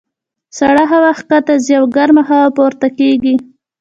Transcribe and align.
سړه 0.57 0.83
هوا 0.91 1.11
ښکته 1.19 1.53
ځي 1.65 1.73
او 1.79 1.85
ګرمه 1.95 2.23
هوا 2.29 2.47
پورته 2.57 2.87
کېږي. 2.97 3.35